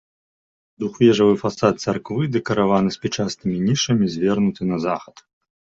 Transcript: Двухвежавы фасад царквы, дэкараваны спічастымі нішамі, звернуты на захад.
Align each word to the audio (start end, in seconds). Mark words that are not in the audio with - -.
Двухвежавы 0.83 1.33
фасад 1.43 1.75
царквы, 1.85 2.21
дэкараваны 2.37 2.91
спічастымі 2.97 3.57
нішамі, 3.67 4.05
звернуты 4.15 4.61
на 4.73 4.77
захад. 4.89 5.15